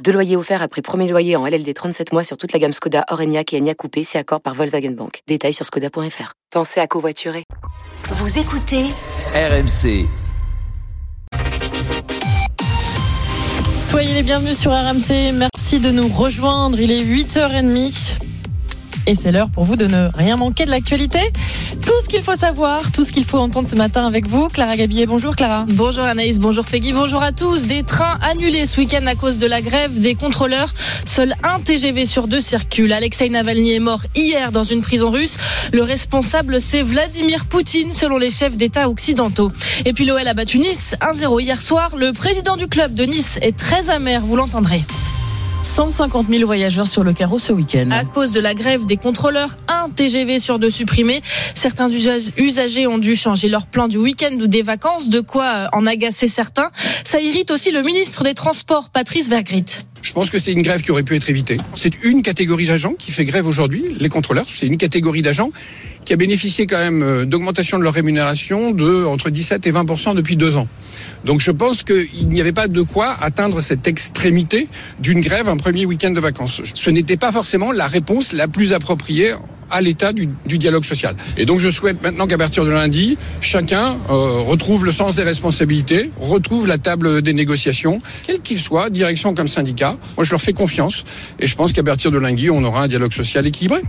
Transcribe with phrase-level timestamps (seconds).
[0.00, 3.04] Deux loyers offerts après premier loyer en LLD 37 mois sur toute la gamme Skoda,
[3.10, 5.20] Orenia et Enya Coupé, si accord par Volkswagen Bank.
[5.28, 6.32] Détails sur skoda.fr.
[6.50, 7.44] Pensez à covoiturer.
[8.04, 8.86] Vous écoutez
[9.34, 10.06] RMC.
[13.88, 15.32] Soyez les bienvenus sur RMC.
[15.34, 16.80] Merci de nous rejoindre.
[16.80, 18.21] Il est 8h30.
[19.06, 21.18] Et c'est l'heure pour vous de ne rien manquer de l'actualité.
[21.80, 24.46] Tout ce qu'il faut savoir, tout ce qu'il faut entendre ce matin avec vous.
[24.46, 25.66] Clara Gabillet, bonjour Clara.
[25.70, 27.66] Bonjour Anaïs, bonjour Peggy, bonjour à tous.
[27.66, 30.72] Des trains annulés ce week-end à cause de la grève des contrôleurs.
[31.04, 32.92] Seul un TGV sur deux circule.
[32.92, 35.36] Alexei Navalny est mort hier dans une prison russe.
[35.72, 39.48] Le responsable, c'est Vladimir Poutine, selon les chefs d'État occidentaux.
[39.84, 41.90] Et puis l'OL a battu Nice 1-0 hier soir.
[41.96, 44.84] Le président du club de Nice est très amer, vous l'entendrez.
[45.62, 47.90] 150 000 voyageurs sur le carreau ce week-end.
[47.90, 51.22] À cause de la grève des contrôleurs, un TGV sur deux supprimé.
[51.54, 55.86] Certains usagers ont dû changer leur plan du week-end ou des vacances, de quoi en
[55.86, 56.70] agacer certains.
[57.04, 59.84] Ça irrite aussi le ministre des Transports, Patrice Vergrit.
[60.02, 61.56] Je pense que c'est une grève qui aurait pu être évitée.
[61.76, 64.46] C'est une catégorie d'agents qui fait grève aujourd'hui, les contrôleurs.
[64.48, 65.50] C'est une catégorie d'agents
[66.04, 70.36] qui a bénéficié quand même d'augmentation de leur rémunération de entre 17 et 20% depuis
[70.36, 70.66] deux ans.
[71.24, 75.56] Donc je pense qu'il n'y avait pas de quoi atteindre cette extrémité d'une grève un
[75.56, 76.60] premier week-end de vacances.
[76.74, 79.32] Ce n'était pas forcément la réponse la plus appropriée
[79.72, 81.16] à l'état du, dialogue social.
[81.36, 85.24] Et donc je souhaite maintenant qu'à partir de lundi, chacun euh, retrouve le sens des
[85.24, 89.96] responsabilités, retrouve la table des négociations, quel qu'il soit, direction comme syndicat.
[90.16, 91.04] Moi je leur fais confiance
[91.40, 93.80] et je pense qu'à partir de lundi, on aura un dialogue social équilibré.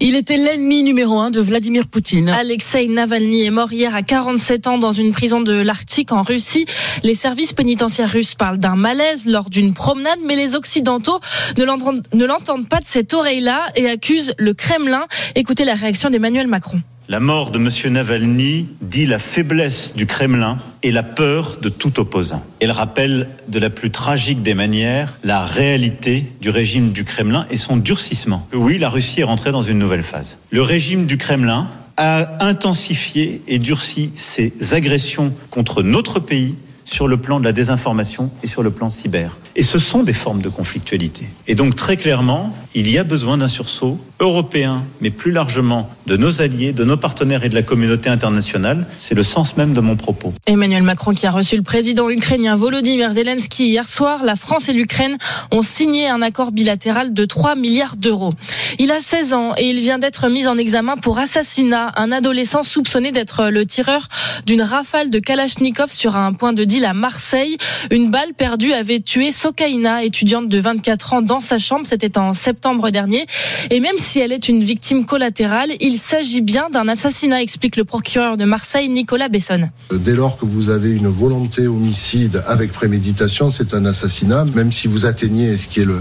[0.00, 2.28] Il était l'ennemi numéro un de Vladimir Poutine.
[2.28, 6.66] Alexei Navalny est mort hier à 47 ans dans une prison de l'Arctique en Russie.
[7.02, 11.20] Les services pénitentiaires russes parlent d'un malaise lors d'une promenade, mais les Occidentaux
[11.56, 11.64] ne
[12.24, 15.06] l'entendent pas de cette oreille-là et accusent le Kremlin.
[15.34, 16.82] Écoutez la réaction d'Emmanuel Macron.
[17.08, 17.92] La mort de M.
[17.92, 22.42] Navalny dit la faiblesse du Kremlin et la peur de tout opposant.
[22.58, 27.58] Elle rappelle de la plus tragique des manières la réalité du régime du Kremlin et
[27.58, 28.48] son durcissement.
[28.52, 30.38] Oui, la Russie est rentrée dans une nouvelle phase.
[30.50, 36.56] Le régime du Kremlin a intensifié et durci ses agressions contre notre pays
[36.86, 39.36] sur le plan de la désinformation et sur le plan cyber.
[39.54, 41.28] Et ce sont des formes de conflictualité.
[41.46, 46.18] Et donc très clairement, il y a besoin d'un sursaut européen, mais plus largement de
[46.18, 48.86] nos alliés, de nos partenaires et de la communauté internationale.
[48.98, 50.34] C'est le sens même de mon propos.
[50.46, 54.74] Emmanuel Macron qui a reçu le président ukrainien Volodymyr Zelensky hier soir, la France et
[54.74, 55.16] l'Ukraine
[55.52, 58.34] ont signé un accord bilatéral de 3 milliards d'euros.
[58.78, 61.92] Il a 16 ans et il vient d'être mis en examen pour assassinat.
[61.96, 64.08] Un adolescent soupçonné d'être le tireur
[64.44, 67.56] d'une rafale de Kalachnikov sur un point de deal à Marseille.
[67.90, 71.86] Une balle perdue avait tué Sokaina, étudiante de 24 ans, dans sa chambre.
[71.86, 72.65] C'était en septembre
[73.70, 77.84] Et même si elle est une victime collatérale, il s'agit bien d'un assassinat, explique le
[77.84, 79.70] procureur de Marseille, Nicolas Besson.
[79.92, 84.88] Dès lors que vous avez une volonté homicide avec préméditation, c'est un assassinat, même si
[84.88, 86.00] vous atteignez, ce qui est le,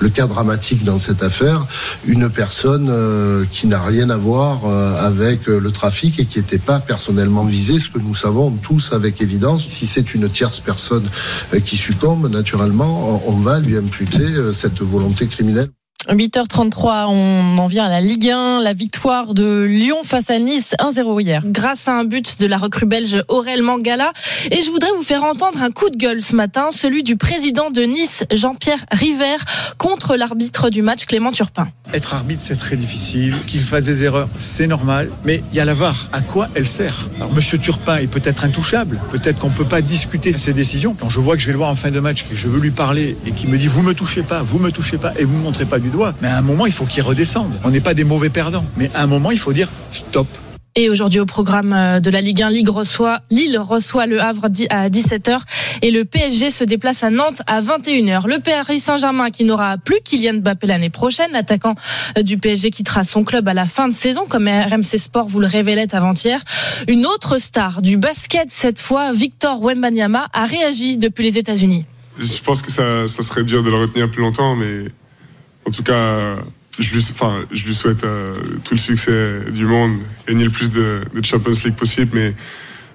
[0.00, 1.66] le cas dramatique dans cette affaire,
[2.06, 6.58] une personne euh, qui n'a rien à voir euh, avec le trafic et qui n'était
[6.58, 9.66] pas personnellement visée, ce que nous savons tous avec évidence.
[9.68, 11.08] Si c'est une tierce personne
[11.54, 15.70] euh, qui succombe, naturellement, on va lui imputer cette volonté criminelle.
[16.08, 20.74] 8h33, on en vient à la Ligue 1, la victoire de Lyon face à Nice
[20.78, 21.42] 1-0 hier.
[21.46, 24.12] Grâce à un but de la recrue belge Aurel Mangala.
[24.50, 27.70] Et je voudrais vous faire entendre un coup de gueule ce matin, celui du président
[27.70, 29.36] de Nice, Jean-Pierre River,
[29.78, 31.68] contre l'arbitre du match, Clément Turpin.
[31.92, 33.34] Être arbitre, c'est très difficile.
[33.46, 35.08] Qu'il fasse des erreurs, c'est normal.
[35.24, 36.08] Mais il y a la VAR.
[36.12, 37.08] À quoi elle sert?
[37.16, 39.00] Alors, Monsieur Turpin est peut-être intouchable.
[39.10, 40.94] Peut-être qu'on ne peut pas discuter ses décisions.
[40.98, 42.60] Quand je vois que je vais le voir en fin de match, que je veux
[42.60, 45.24] lui parler et qu'il me dit vous me touchez pas, vous me touchez pas et
[45.24, 46.14] vous me montrez pas du doigt.
[46.20, 47.52] Mais à un moment, il faut qu'il redescende.
[47.64, 48.64] On n'est pas des mauvais perdants.
[48.76, 50.26] Mais à un moment, il faut dire stop.
[50.76, 54.88] Et aujourd'hui au programme de la Ligue 1, Ligue reçoit, Lille reçoit le Havre à
[54.88, 55.38] 17h
[55.82, 58.26] et le PSG se déplace à Nantes à 21h.
[58.26, 61.76] Le Paris Saint-Germain qui n'aura plus Kylian Mbappé l'année prochaine, l'attaquant
[62.20, 65.46] du PSG quittera son club à la fin de saison comme RMC Sport vous le
[65.46, 66.40] révélait avant-hier.
[66.88, 71.86] Une autre star du basket cette fois, Victor Wembanyama, a réagi depuis les États-Unis.
[72.18, 74.86] Je pense que ça, ça serait dur de le retenir plus longtemps, mais
[75.66, 76.36] en tout cas,
[76.78, 78.34] je lui, enfin, je lui souhaite euh,
[78.64, 82.34] tout le succès du monde, gagner le plus de, de, Champions League possible, mais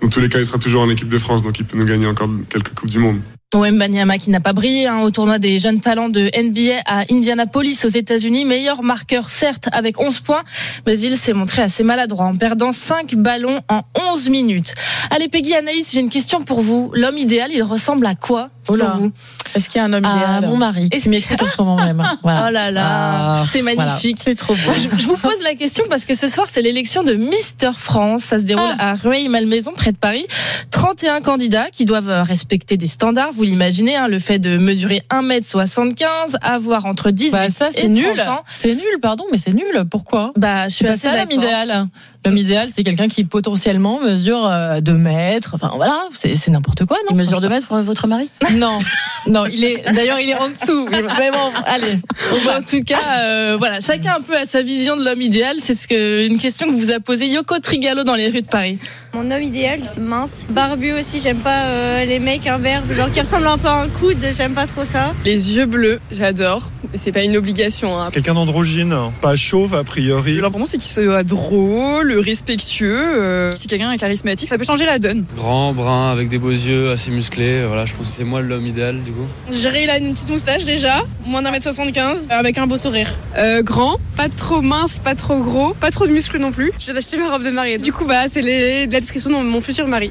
[0.00, 1.86] dans tous les cas, il sera toujours en équipe de France, donc il peut nous
[1.86, 3.20] gagner encore quelques Coupes du Monde.
[3.60, 7.84] Wembanyama qui n'a pas brillé hein, au tournoi des jeunes talents de NBA à Indianapolis
[7.84, 8.44] aux États-Unis.
[8.44, 10.42] Meilleur marqueur certes avec 11 points,
[10.86, 13.82] mais il s'est montré assez maladroit en perdant 5 ballons en
[14.12, 14.74] 11 minutes.
[15.10, 16.90] Allez Peggy, Anaïs, j'ai une question pour vous.
[16.94, 19.12] L'homme idéal, il ressemble à quoi Oh selon vous?
[19.54, 21.76] Est-ce qu'il y a un homme Ah, idéal Mon mari qui m'écoute en ce moment
[21.76, 22.02] même.
[22.22, 22.46] Voilà.
[22.48, 24.18] Oh là là, Ah, c'est magnifique.
[24.22, 24.72] C'est trop beau.
[24.72, 28.22] Je, je vous pose la question parce que ce soir, c'est l'élection de Mister France.
[28.22, 28.90] Ça se déroule Ah.
[28.90, 30.26] à Rueil-Malmaison, près de Paris.
[30.70, 33.32] 31 candidats qui doivent euh, respecter des standards.
[33.32, 37.88] Vous l'imaginez, hein, le fait de mesurer 1m75, avoir entre 18 Bah ça et c'est
[37.88, 38.16] nul.
[38.16, 38.42] 30 ans.
[38.46, 39.84] C'est nul, pardon, mais c'est nul.
[39.90, 40.32] Pourquoi?
[40.36, 41.86] Bah, je suis pas assez d'accord.
[42.24, 44.50] L'homme idéal, c'est quelqu'un qui potentiellement mesure
[44.80, 45.52] 2 mètres.
[45.54, 47.10] Enfin voilà, c'est n'importe quoi, non?
[47.10, 48.30] Il mesure 2 mètres pour votre mari?
[48.54, 48.78] Non,
[49.26, 49.84] non, il est.
[49.92, 50.86] D'ailleurs, il est en dessous.
[50.90, 51.98] Mais bon, allez.
[52.30, 55.56] Bon, en tout cas, euh, voilà, chacun un peu a sa vision de l'homme idéal.
[55.60, 58.46] C'est ce que une question que vous a posée Yoko Trigalo dans les rues de
[58.46, 58.78] Paris.
[59.12, 60.46] Mon homme idéal, c'est mince.
[60.50, 63.88] Barbu aussi, j'aime pas euh, les mecs imberbes, genre qui ressemblent un peu à un
[63.88, 65.14] coude, j'aime pas trop ça.
[65.24, 66.70] Les yeux bleus, j'adore.
[66.92, 67.98] Mais c'est pas une obligation.
[67.98, 68.10] Hein.
[68.12, 70.40] Quelqu'un d'androgyne, pas chauve a priori.
[70.40, 72.98] L'important c'est qu'il soit drôle, respectueux.
[73.22, 75.24] euh, si quelqu'un est charismatique, ça peut changer la donne.
[75.36, 77.64] Grand, brun, avec des beaux yeux, assez musclé.
[77.66, 79.26] Voilà, je pense que c'est moi l'homme idéal du coup.
[79.52, 83.10] Jerry, il a une petite moustache déjà, moins d'un mètre 75, avec un beau sourire.
[83.36, 86.72] Euh, grand, pas trop mince, pas trop gros, pas trop de muscles non plus.
[86.78, 87.78] Je vais acheter ma robe de mariée.
[87.78, 90.10] Du coup, bah, c'est les- la description de mon futur mari.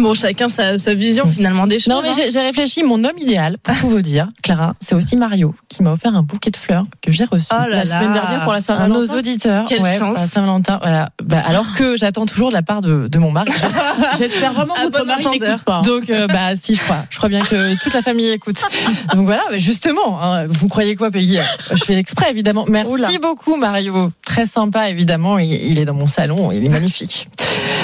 [0.00, 1.88] Bon, chacun sa, sa vision finalement des choses.
[1.88, 2.28] Non, mais hein.
[2.30, 2.82] j'ai- réfléchi.
[2.82, 6.22] Mon homme idéal, pour tout vous dire, Clara, c'est aussi Mario qui m'a offert un
[6.22, 7.86] bouquet de fleurs que j'ai reçu Oh là la là.
[7.86, 8.98] semaine dernière pour la Saint-Valentin.
[9.00, 10.16] nos auditeurs, Quelle ouais, chance.
[10.26, 10.78] Saint-Valentin.
[10.82, 11.10] Voilà.
[11.22, 13.50] Bah, alors que j'attends toujours de la part de, de mon mari.
[14.18, 15.82] J'espère vraiment que votre mari n'écoute pas.
[15.82, 17.04] Donc, euh, bah, si, je crois.
[17.10, 18.56] Je crois bien que toute la famille écoute.
[19.14, 21.38] Donc voilà, bah, justement, hein, vous croyez quoi, Peggy?
[21.72, 22.64] Je fais exprès, évidemment.
[22.68, 23.08] Merci Oula.
[23.20, 24.10] beaucoup, Mario.
[24.24, 25.38] Très sympa, évidemment.
[25.38, 27.28] Il, il est dans mon salon, il est magnifique.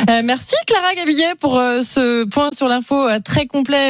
[0.08, 3.86] Euh, merci, Clara Gabillet, pour euh, ce point sur l'info euh, très complet.